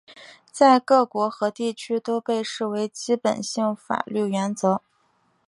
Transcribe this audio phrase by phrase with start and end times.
[0.51, 4.81] 在各国和地区都被视为基本性法律原则。